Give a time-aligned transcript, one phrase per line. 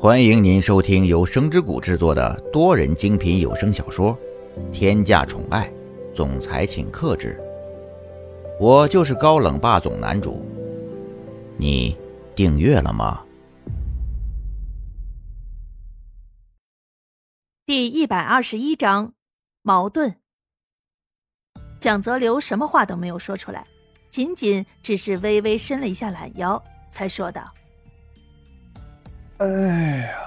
[0.00, 4.16] 欢迎您收听由声之谷制作的多人精品有声小说
[4.70, 5.68] 《天价宠爱
[6.14, 7.36] 总裁请克制》，
[8.60, 10.46] 我就是高冷霸总男主。
[11.56, 11.96] 你
[12.36, 13.24] 订阅了吗？
[17.66, 19.14] 第一百二十一章
[19.62, 20.14] 矛盾。
[21.80, 23.66] 蒋泽流什么话都没有说出来，
[24.08, 27.52] 仅仅只是微微伸了一下懒腰，才说道。
[29.38, 29.46] 哎
[29.98, 30.18] 呀，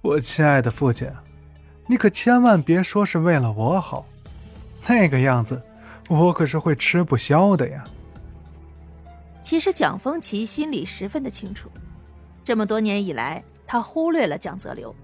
[0.00, 1.06] 我亲爱的父亲，
[1.86, 4.06] 你可千万别说是为了我好，
[4.86, 5.62] 那个样子
[6.08, 7.84] 我可是会吃不消的呀。
[9.42, 11.70] 其实蒋风奇心里十分的清楚，
[12.42, 14.96] 这么多年以来，他忽略了蒋泽流，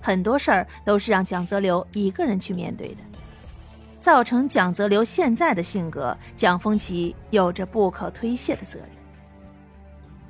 [0.00, 3.02] 很多事儿都是让蒋泽流一个人去面对的，
[4.00, 8.88] 造成蒋泽流现在的性格，蒋风奇有着不可推卸的责任。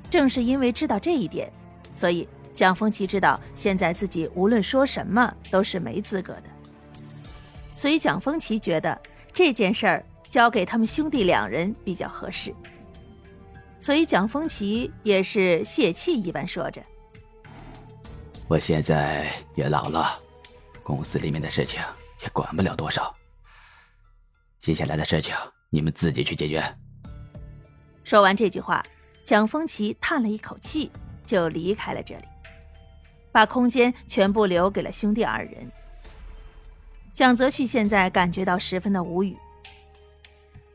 [0.09, 1.49] 正是因为知道这一点。
[1.97, 6.43] 所以，蒋风奇知道现在自己无论说什么都是没资格的。
[7.75, 9.01] 所以，蒋风奇觉得
[9.33, 12.53] 这件事儿交给他们兄弟两人比较合适。
[13.79, 16.83] 所以，蒋风奇也是泄气一般说着
[18.47, 20.19] ：“我现在也老了，
[20.83, 21.81] 公司里面的事情
[22.21, 23.11] 也管不了多少。
[24.61, 25.33] 接下来的事情
[25.71, 26.63] 你们自己去解决。”
[28.05, 28.85] 说完这句话，
[29.23, 30.91] 蒋风奇叹了一口气。
[31.27, 32.23] 就离开了这里，
[33.31, 35.71] 把空间全部留给了兄弟二人。
[37.13, 39.37] 蒋泽旭现在感觉到十分的无语。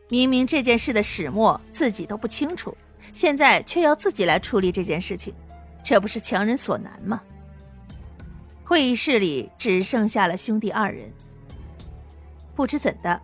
[0.08, 2.76] 明明这件事的始末自己都不清楚，
[3.12, 5.34] 现在却要自己来处理这件事情，
[5.82, 7.22] 这不是强人所难吗？
[8.62, 11.10] 会议室里只剩下了兄弟二人。
[12.54, 13.18] 不知怎的，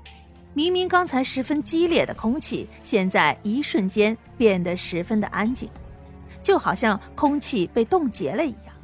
[0.54, 5.68] 明明刚才十分激烈的空气，现在一瞬间变得十分的安静。
[6.48, 8.74] 就好像空气被冻结了一样。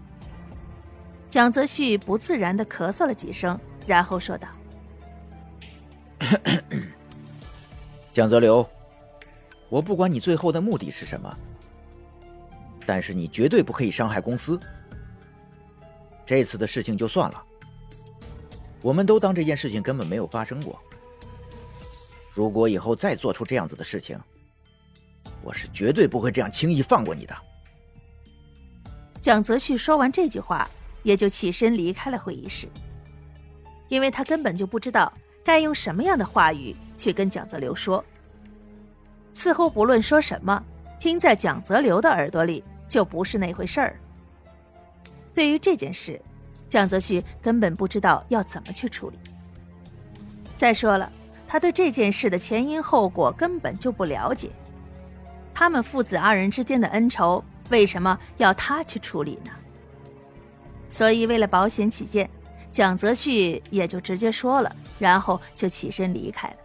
[1.30, 4.46] 蒋泽旭不自然的咳嗽了几声，然后说道
[8.12, 8.68] ：“蒋泽流，
[9.70, 11.34] 我不管你最后的目的是什么，
[12.84, 14.60] 但是你绝对不可以伤害公司。
[16.26, 17.42] 这次的事情就算了，
[18.82, 20.78] 我们都当这件事情根本没有发生过。
[22.34, 24.20] 如果以后再做出这样子的事情，
[25.42, 27.34] 我是绝对不会这样轻易放过你的。”
[29.24, 30.68] 蒋泽旭说完这句话，
[31.02, 32.68] 也就起身离开了会议室，
[33.88, 35.10] 因为他根本就不知道
[35.42, 38.04] 该用什么样的话语去跟蒋泽流说。
[39.32, 40.62] 似乎不论说什么，
[41.00, 43.98] 听在蒋泽流的耳朵里就不是那回事儿。
[45.34, 46.20] 对于这件事，
[46.68, 49.18] 蒋泽旭根本不知道要怎么去处理。
[50.58, 51.10] 再说了，
[51.48, 54.50] 他对这件事的前因后果根本就不了解，
[55.54, 57.42] 他们父子二人之间的恩仇。
[57.70, 59.50] 为什么要他去处理呢？
[60.88, 62.28] 所以为了保险起见，
[62.70, 66.56] 蒋泽旭也就直接说了，然后就起身离开了。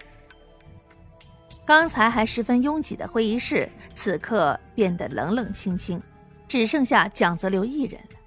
[1.66, 6.02] 刚才还十分拥挤的会议室，此刻变得冷冷清清，
[6.48, 8.18] 只剩下蒋泽流一人了。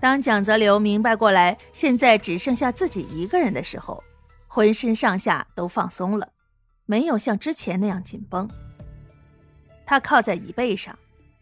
[0.00, 4.02] 当蒋泽流明白过来，现在只剩下自己一个人的时候，
[4.46, 6.28] 浑身上下都放松了，
[6.86, 8.48] 没有像之前那样紧绷。
[9.86, 10.96] 他靠在椅背上。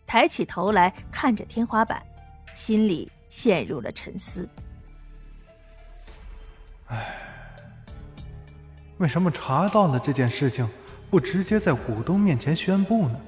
[0.06, 2.02] 抬起头来看着天花板，
[2.54, 4.48] 心里陷入了沉思。
[6.86, 7.04] 唉，
[8.98, 10.68] 为什么查到了这件事情，
[11.10, 13.20] 不直接在股东面前宣布呢？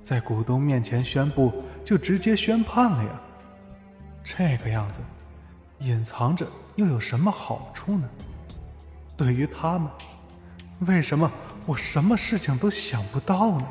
[0.00, 3.10] 在股东面前宣布，就直接宣判了呀。
[4.22, 5.00] 这个样子，
[5.80, 8.08] 隐藏着又有什么好处呢？
[9.16, 9.90] 对于他们，
[10.80, 11.30] 为什么
[11.66, 13.66] 我什么事情都想不到呢？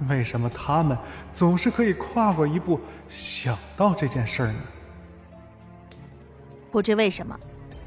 [0.08, 0.96] 为什么他们
[1.34, 4.60] 总是可以跨过一步想到这件事儿呢？
[6.70, 7.38] 不知为什么，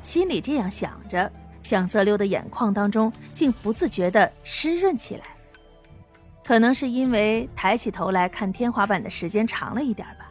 [0.01, 1.31] 心里这样想着，
[1.63, 5.25] 蒋泽流的眼眶当中竟不自觉的湿润起来。
[6.43, 10.29] 可能是因为抬起头来看天花板的时间长了一点吧。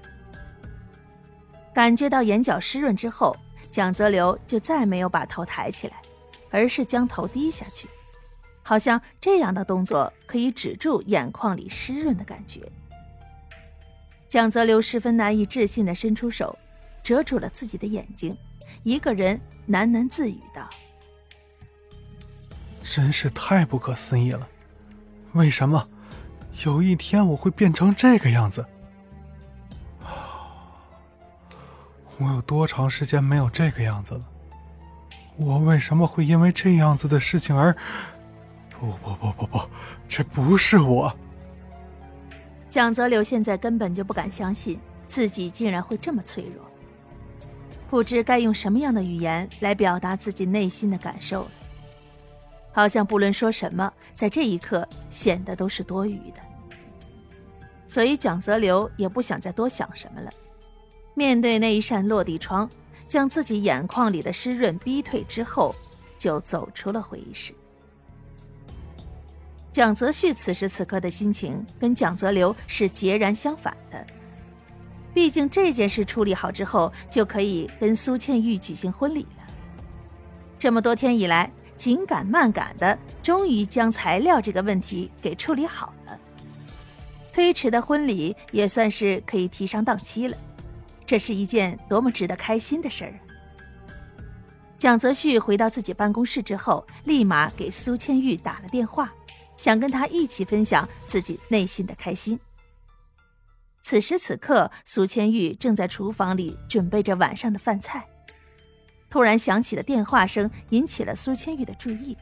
[1.75, 3.35] 感觉到眼角湿润之后，
[3.71, 5.97] 蒋泽流就再没有把头抬起来，
[6.51, 7.89] 而是将头低下去。
[8.62, 12.61] 好像这样的动作可以止住眼眶里湿润的感觉。
[14.29, 16.56] 蒋泽流十分难以置信的伸出手，
[17.03, 18.37] 遮住了自己的眼睛，
[18.82, 19.38] 一个人
[19.69, 20.69] 喃喃自语道
[22.82, 24.49] ：“真是太不可思议了，
[25.32, 25.87] 为什么
[26.65, 28.65] 有一天我会变成这个样子？
[32.17, 34.25] 我有多长时间没有这个样子了？
[35.37, 37.76] 我为什么会因为这样子的事情而……”
[38.82, 39.61] 不不不不不，
[40.08, 41.14] 这不是我。
[42.69, 46.69] 蒋泽流现在根本就不敢相信自己竟然会这么脆弱，
[47.88, 51.50] 不知该用什么样的语言来表达自己内心的感受了。
[52.73, 56.40] 好像不论说什么，在这一刻显得都是多余的。
[57.87, 60.31] 所以蒋泽流也不想再多想什么了，
[61.14, 62.69] 面对那一扇落地窗，
[63.06, 65.73] 将自己眼眶里的湿润逼退之后，
[66.19, 67.55] 就走出了会议室。
[69.73, 74.07] 蒋泽旭此时此刻的心情跟蒋泽流是截然相反的，
[75.15, 79.47] 毕竟这件事处理好之后，就可以跟苏倩玉举行婚礼了。
[80.59, 86.19] 这么多天以来，紧赶慢赶的，终于将材料这个问题给处理好了。
[87.33, 90.37] 推迟的婚礼也算是可以提上档期了，
[91.07, 93.21] 这是一件多么值得开心的事儿啊！
[94.77, 99.11] 蒋泽旭回到自己办公室之后，立马给苏倩玉打了电话。
[99.57, 102.39] 想跟他一起分享自己内心的开心。
[103.83, 108.07] 此时此刻，苏千玉正在厨房里准备着晚上的饭菜，
[109.11, 112.17] 突然响起的电话声引起了苏千玉的注意。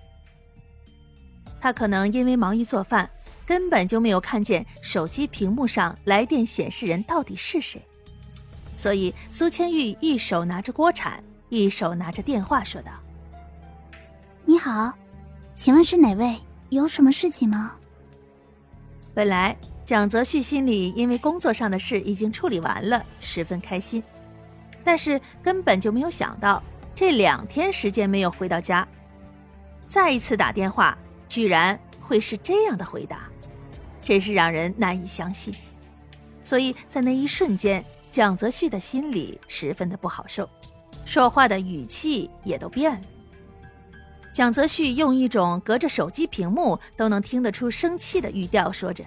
[1.60, 3.10] 他可能因为忙于做饭，
[3.44, 7.82] 根本就没有看见手机屏幕上来电显示人到底是谁，
[8.74, 12.92] 所以苏千玉一手拿着锅铲，一手拿着电话，说道
[14.46, 14.94] ：“你好，
[15.54, 17.76] 请问是哪位？”有什么事情吗？
[19.12, 24.00] 本来蒋泽旭心里因为工作上的事已经处理完了，十分开心，
[24.84, 26.62] 但是根本就没有想到
[26.94, 28.86] 这两天时间没有回到家，
[29.88, 30.96] 再一次打电话，
[31.28, 33.28] 居然会是这样的回答，
[34.00, 35.52] 真是让人难以相信。
[36.44, 40.48] 所以在那一瞬间，蒋泽旭的心里十分的不好受，
[41.04, 43.00] 说话的语气也都变了。
[44.32, 49.04] 蒋泽旭用一种隔着手机屏幕都能听得出生气的语调说着：“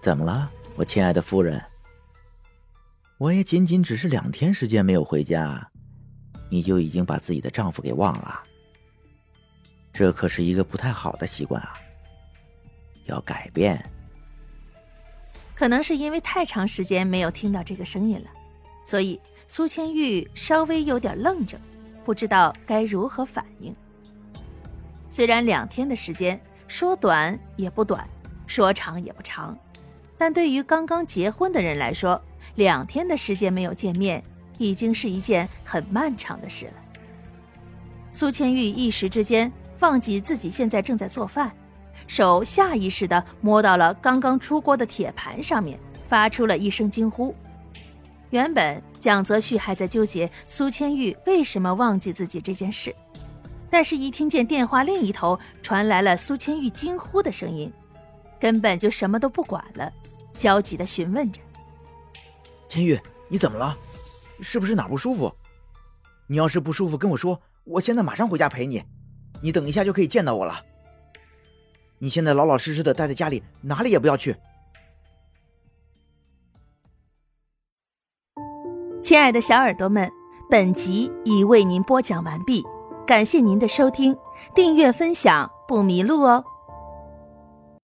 [0.00, 1.62] 怎么了，我亲爱的夫人？
[3.18, 5.70] 我也仅仅只是两天时间没有回家，
[6.50, 8.42] 你就已经把自己的丈夫给忘了？
[9.92, 11.74] 这可是一个不太好的习惯啊，
[13.04, 13.84] 要改变。”
[15.54, 18.30] 可能是因为太长时间没有听到这个声音了，
[18.84, 21.60] 所以苏千玉稍微有点愣怔。
[22.04, 23.74] 不知道该如何反应。
[25.08, 28.08] 虽然两天的时间说短也不短，
[28.46, 29.56] 说长也不长，
[30.16, 32.20] 但对于刚刚结婚的人来说，
[32.54, 34.22] 两天的时间没有见面，
[34.58, 36.72] 已经是一件很漫长的事了。
[38.10, 39.50] 苏千玉一时之间
[39.80, 41.50] 忘记自己现在正在做饭，
[42.06, 45.78] 手下意识地摸到了刚刚出锅的铁盘上面，
[46.08, 47.34] 发出了一声惊呼。
[48.32, 52.94] 原本蒋泽旭还在纠结苏千玉为什么忘记自己这件事，
[53.70, 57.70] 但是，一听见电话另一头传来了苏千玉惊呼的声音，
[58.40, 59.92] 根本就什么都不管了，
[60.32, 61.42] 焦急地询问着
[62.70, 62.98] ：“千玉，
[63.28, 63.76] 你怎么了？
[64.40, 65.30] 是不是哪不舒服？
[66.26, 68.82] 你要是不舒服，跟我说，我现在马上回家陪你。
[69.42, 70.64] 你等一下就可以见到我了。
[71.98, 74.34] 你现在老老实实的待在家里，哪里也不要去。”
[79.02, 80.10] 亲爱的小耳朵们，
[80.48, 82.64] 本集已为您播讲完毕，
[83.04, 84.16] 感谢您的收听，
[84.54, 86.44] 订阅分享不迷路哦。